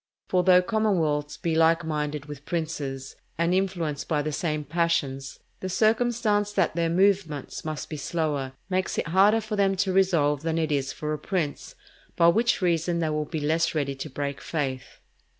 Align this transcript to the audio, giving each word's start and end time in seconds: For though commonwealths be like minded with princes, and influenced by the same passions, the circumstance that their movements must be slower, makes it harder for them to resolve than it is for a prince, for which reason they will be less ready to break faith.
For 0.29 0.41
though 0.43 0.63
commonwealths 0.63 1.37
be 1.37 1.53
like 1.53 1.85
minded 1.85 2.25
with 2.25 2.43
princes, 2.43 3.15
and 3.37 3.53
influenced 3.53 4.07
by 4.07 4.23
the 4.23 4.31
same 4.31 4.63
passions, 4.63 5.39
the 5.59 5.69
circumstance 5.69 6.51
that 6.53 6.75
their 6.75 6.89
movements 6.89 7.63
must 7.63 7.87
be 7.87 7.97
slower, 7.97 8.53
makes 8.67 8.97
it 8.97 9.09
harder 9.09 9.41
for 9.41 9.55
them 9.55 9.75
to 9.75 9.93
resolve 9.93 10.41
than 10.41 10.57
it 10.57 10.71
is 10.71 10.91
for 10.91 11.13
a 11.13 11.19
prince, 11.19 11.75
for 12.17 12.31
which 12.31 12.63
reason 12.63 12.97
they 12.97 13.09
will 13.09 13.25
be 13.25 13.41
less 13.41 13.75
ready 13.75 13.93
to 13.93 14.09
break 14.09 14.41
faith. 14.41 15.01